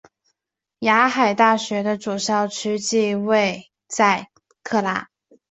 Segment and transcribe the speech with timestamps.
[0.79, 4.31] 海牙大学的主校区即位在
[4.83, 5.07] 拉克。